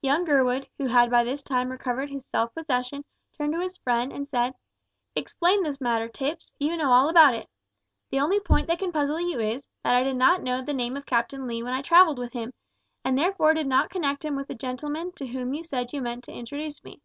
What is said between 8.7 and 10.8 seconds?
can puzzle you is, that I did not know the